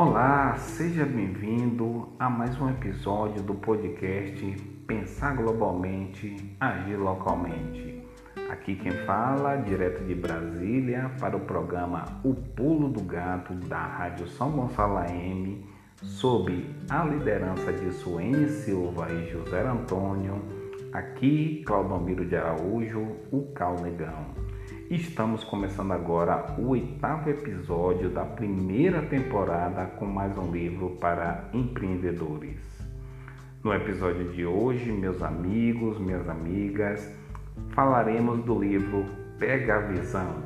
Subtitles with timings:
[0.00, 4.46] Olá, seja bem-vindo a mais um episódio do podcast
[4.86, 8.00] Pensar Globalmente, Agir Localmente.
[8.48, 14.28] Aqui quem fala, direto de Brasília, para o programa O Pulo do Gato da Rádio
[14.28, 15.66] São Gonçalo AM,
[16.00, 20.40] sob a liderança de Suene Silva e José Antônio,
[20.92, 24.26] aqui Claudomiro de Araújo, o Cal Negão.
[24.90, 32.56] Estamos começando agora o oitavo episódio da primeira temporada com mais um livro para empreendedores.
[33.62, 37.06] No episódio de hoje, meus amigos, minhas amigas,
[37.74, 39.04] falaremos do livro
[39.38, 40.42] Pega a Visão.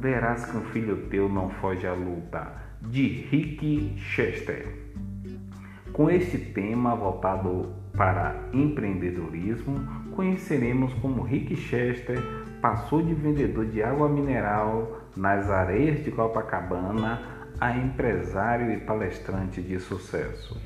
[0.00, 4.66] Verás que um filho teu não foge à luta, de Rick Chester.
[5.92, 9.76] Com este tema voltado para empreendedorismo,
[10.14, 12.18] conheceremos como Rick Chester
[12.60, 17.20] passou de vendedor de água mineral nas areias de Copacabana
[17.60, 20.60] a empresário e palestrante de sucesso.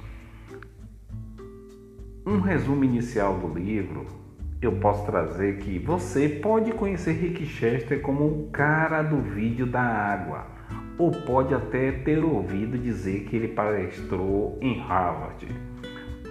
[2.26, 4.06] Um resumo inicial do livro,
[4.60, 9.80] eu posso trazer que você pode conhecer Rick Chester como o cara do vídeo da
[9.80, 10.46] água,
[10.98, 15.46] ou pode até ter ouvido dizer que ele palestrou em Harvard.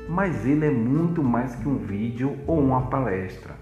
[0.08, 3.56] Mas ele é muito mais que um vídeo ou uma palestra.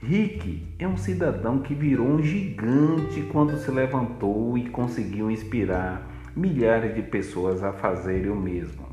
[0.00, 6.94] Rick é um cidadão que virou um gigante quando se levantou e conseguiu inspirar milhares
[6.94, 8.86] de pessoas a fazerem o mesmo.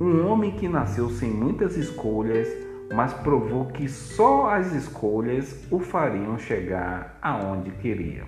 [0.00, 2.48] Um homem que nasceu sem muitas escolhas,
[2.94, 8.24] mas provou que só as escolhas o fariam chegar aonde queria.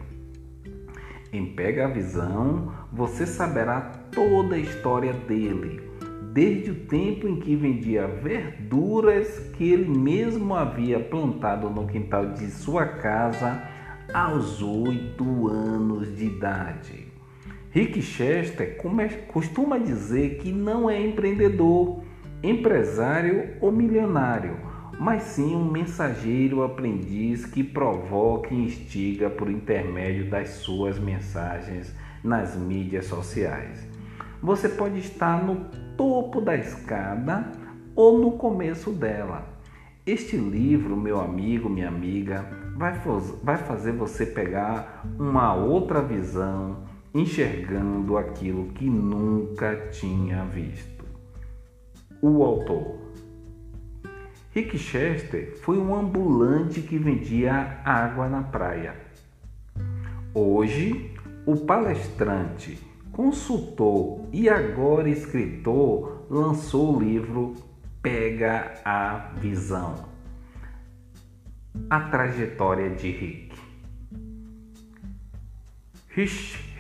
[1.33, 5.84] Em Pega a Visão, você saberá toda a história dele
[6.35, 12.51] desde o tempo em que vendia verduras que ele mesmo havia plantado no quintal de
[12.51, 13.63] sua casa
[14.13, 17.07] aos oito anos de idade.
[17.71, 18.77] Rick Chester
[19.29, 22.03] costuma dizer que não é empreendedor,
[22.43, 24.57] empresário ou milionário,
[24.99, 31.95] mas sim um mensageiro aprendiz que provoca e instiga por intermédio das suas mensagens
[32.25, 33.87] nas mídias sociais.
[34.43, 37.51] Você pode estar no topo da escada
[37.95, 39.47] ou no começo dela.
[40.07, 42.45] Este livro, meu amigo, minha amiga,
[42.77, 43.01] vai,
[43.43, 46.85] vai fazer você pegar uma outra visão,
[47.15, 51.05] enxergando aquilo que nunca tinha visto.
[52.21, 52.99] O autor.
[54.53, 58.95] Rick Chester foi um ambulante que vendia água na praia.
[60.33, 61.13] Hoje,
[61.47, 62.79] o palestrante
[63.15, 67.55] consultor e agora escritor, lançou o livro
[68.03, 69.95] Pega a Visão.
[71.89, 73.55] A trajetória de Rick.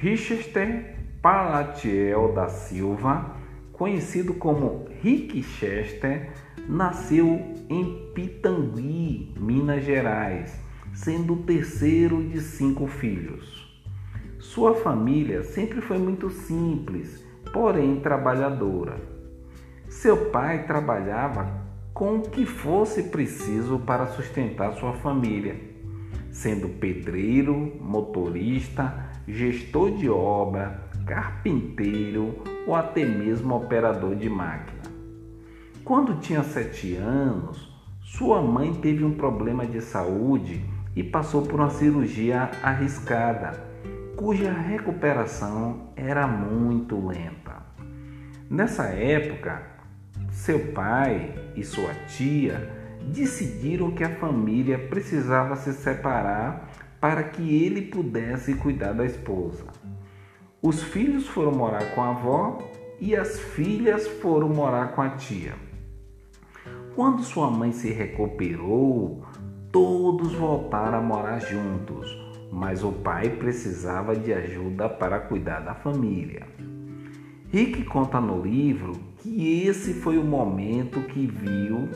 [0.00, 3.36] Richester Palatiel da Silva,
[3.72, 6.32] conhecido como Rick Chester,
[6.68, 10.54] nasceu em Pitangui, Minas Gerais,
[10.92, 13.63] sendo o terceiro de cinco filhos.
[14.44, 19.00] Sua família sempre foi muito simples, porém trabalhadora.
[19.88, 21.50] Seu pai trabalhava
[21.92, 25.58] com o que fosse preciso para sustentar sua família,
[26.30, 34.82] sendo pedreiro, motorista, gestor de obra, carpinteiro ou até mesmo operador de máquina.
[35.82, 40.62] Quando tinha sete anos, sua mãe teve um problema de saúde
[40.94, 43.73] e passou por uma cirurgia arriscada
[44.24, 47.62] cuja recuperação era muito lenta.
[48.48, 49.60] Nessa época,
[50.30, 57.82] seu pai e sua tia decidiram que a família precisava se separar para que ele
[57.82, 59.66] pudesse cuidar da esposa.
[60.62, 62.58] Os filhos foram morar com a avó
[62.98, 65.52] e as filhas foram morar com a tia.
[66.96, 69.22] Quando sua mãe se recuperou,
[69.70, 72.23] todos voltaram a morar juntos
[72.54, 76.46] mas o pai precisava de ajuda para cuidar da família.
[77.50, 81.88] Rick conta no livro que esse foi o momento que viu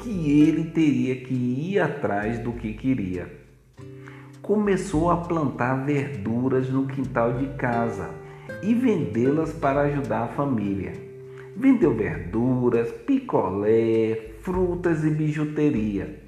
[0.00, 3.28] que ele teria que ir atrás do que queria.
[4.40, 8.10] Começou a plantar verduras no quintal de casa
[8.62, 10.92] e vendê-las para ajudar a família.
[11.56, 16.23] Vendeu verduras, picolé, frutas e bijuteria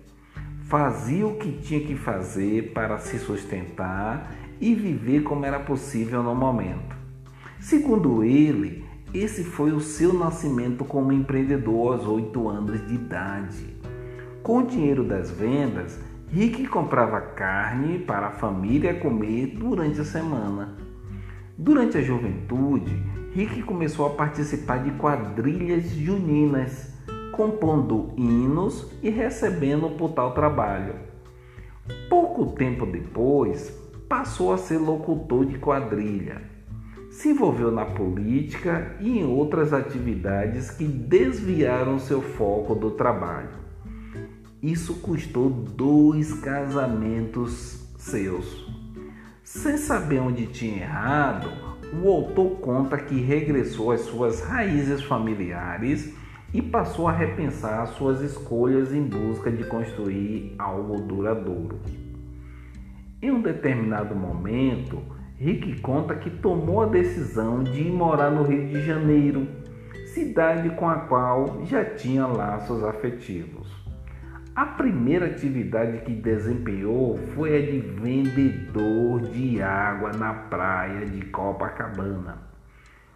[0.68, 6.34] fazia o que tinha que fazer para se sustentar e viver como era possível no
[6.34, 6.96] momento.
[7.60, 8.84] Segundo ele,
[9.14, 13.76] esse foi o seu nascimento como empreendedor aos oito anos de idade.
[14.42, 20.76] Com o dinheiro das vendas, Rick comprava carne para a família comer durante a semana.
[21.56, 23.02] Durante a juventude,
[23.32, 26.92] Rick começou a participar de quadrilhas juninas,
[27.36, 30.94] compondo hinos e recebendo por tal trabalho.
[32.08, 33.70] Pouco tempo depois,
[34.08, 36.42] passou a ser locutor de quadrilha.
[37.10, 43.66] Se envolveu na política e em outras atividades que desviaram seu foco do trabalho.
[44.62, 48.66] Isso custou dois casamentos seus.
[49.42, 51.48] Sem saber onde tinha errado,
[52.02, 56.12] o autor conta que regressou às suas raízes familiares
[56.56, 61.78] e passou a repensar suas escolhas em busca de construir algo duradouro.
[63.20, 65.02] Em um determinado momento,
[65.36, 69.46] Rick conta que tomou a decisão de ir morar no Rio de Janeiro,
[70.14, 73.70] cidade com a qual já tinha laços afetivos.
[74.54, 82.45] A primeira atividade que desempenhou foi a de vendedor de água na praia de Copacabana.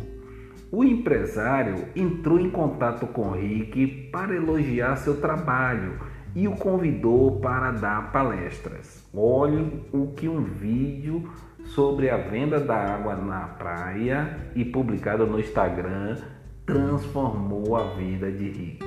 [0.70, 5.94] O empresário entrou em contato com Rick para elogiar seu trabalho
[6.36, 9.08] e o convidou para dar palestras.
[9.14, 11.30] Olhe o que um vídeo
[11.66, 16.18] sobre a venda da água na praia e publicado no Instagram
[16.66, 18.86] transformou a vida de Rick.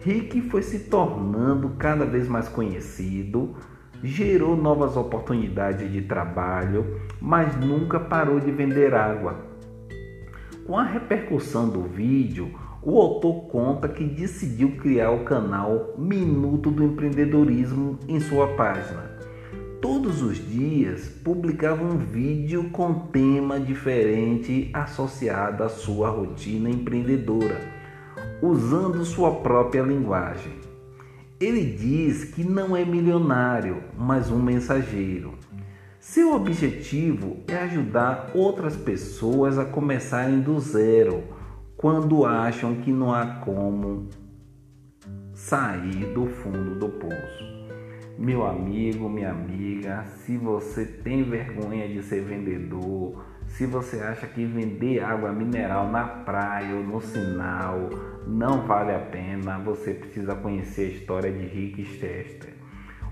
[0.00, 3.54] Rick foi se tornando cada vez mais conhecido,
[4.02, 9.52] gerou novas oportunidades de trabalho, mas nunca parou de vender água.
[10.66, 12.52] Com a repercussão do vídeo,
[12.82, 19.11] o autor conta que decidiu criar o canal Minuto do Empreendedorismo em sua página.
[19.82, 27.60] Todos os dias publicava um vídeo com tema diferente associado à sua rotina empreendedora
[28.40, 30.52] usando sua própria linguagem.
[31.40, 35.34] Ele diz que não é milionário, mas um mensageiro.
[35.98, 41.24] Seu objetivo é ajudar outras pessoas a começarem do zero
[41.76, 44.08] quando acham que não há como
[45.34, 47.61] sair do fundo do poço.
[48.18, 54.44] Meu amigo, minha amiga, se você tem vergonha de ser vendedor, se você acha que
[54.44, 57.88] vender água mineral na praia ou no sinal
[58.26, 62.52] não vale a pena, você precisa conhecer a história de Rick Chester.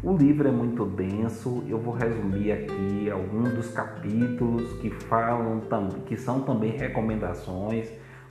[0.03, 5.63] O livro é muito denso, eu vou resumir aqui alguns dos capítulos que falam
[6.07, 7.91] que são também recomendações,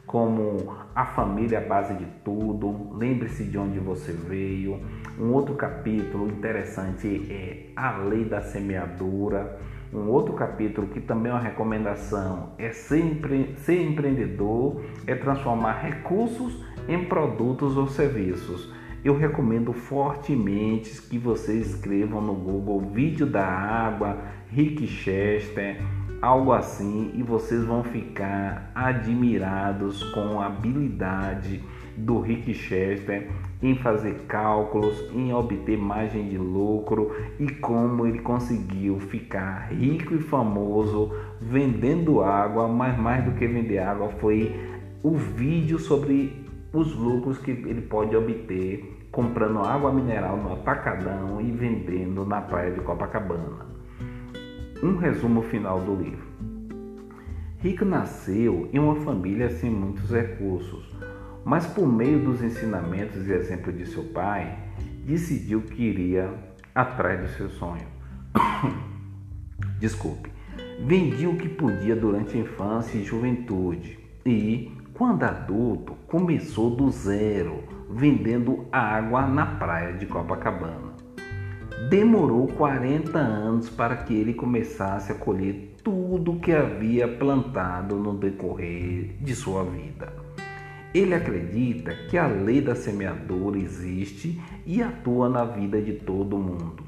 [0.09, 4.81] como a família é a base de tudo, lembre-se de onde você veio.
[5.19, 9.59] Um outro capítulo interessante é a lei da semeadura
[9.91, 13.03] um outro capítulo que também é uma recomendação é ser,
[13.57, 18.71] ser empreendedor, é transformar recursos em produtos ou serviços.
[19.03, 24.17] Eu recomendo fortemente que vocês escrevam no Google vídeo da água,
[24.51, 25.81] Rick Chester,
[26.21, 31.63] algo assim, e vocês vão ficar admirados com a habilidade
[31.95, 33.29] do Rick Chester
[33.61, 40.19] em fazer cálculos, em obter margem de lucro e como ele conseguiu ficar rico e
[40.19, 41.11] famoso
[41.41, 44.55] vendendo água, mas mais do que vender água foi
[45.03, 51.51] o vídeo sobre os lucros que ele pode obter comprando água mineral no atacadão e
[51.51, 53.78] vendendo na praia de Copacabana.
[54.81, 56.27] Um resumo final do livro.
[57.59, 60.89] Rick nasceu em uma família sem muitos recursos
[61.43, 64.57] mas por meio dos ensinamentos e exemplos de seu pai,
[65.05, 66.31] decidiu que iria
[66.75, 67.87] atrás do seu sonho.
[69.79, 70.31] Desculpe.
[70.85, 77.63] Vendia o que podia durante a infância e juventude e, Quando adulto, começou do zero,
[77.89, 80.88] vendendo água na praia de Copacabana.
[81.87, 89.15] Demorou 40 anos para que ele começasse a colher tudo que havia plantado no decorrer
[89.21, 90.11] de sua vida.
[90.93, 96.83] Ele acredita que a lei da semeadura existe e atua na vida de todo mundo.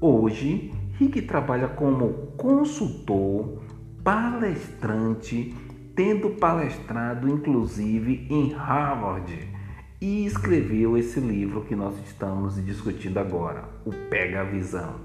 [0.00, 3.62] Hoje, Rick trabalha como consultor,
[4.02, 5.54] palestrante,
[5.94, 9.59] tendo palestrado inclusive em Harvard
[10.00, 15.00] e escreveu esse livro que nós estamos discutindo agora, o Pega a Visão.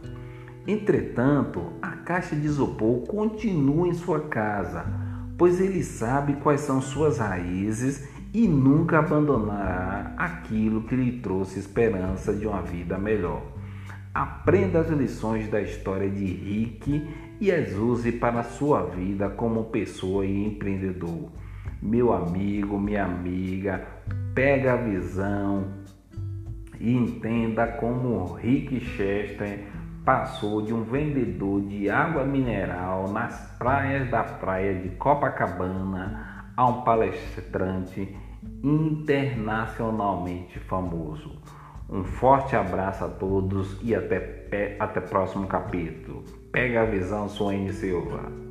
[0.66, 4.86] Entretanto, a caixa de isopor continua em sua casa,
[5.38, 12.34] pois ele sabe quais são suas raízes e nunca abandonará aquilo que lhe trouxe esperança
[12.34, 13.44] de uma vida melhor.
[14.14, 17.06] Aprenda as lições da história de Rick
[17.42, 21.30] e as use para a sua vida como pessoa e empreendedor.
[21.82, 23.86] Meu amigo, minha amiga,
[24.36, 25.66] pega a visão
[26.78, 29.66] e entenda como Rick Chester
[30.04, 36.82] passou de um vendedor de água mineral nas praias da praia de Copacabana a um
[36.82, 38.14] palestrante
[38.62, 41.42] internacionalmente famoso.
[41.90, 46.24] Um forte abraço a todos e até, até próximo capítulo.
[46.52, 48.45] Pega a visão, Suene Silva.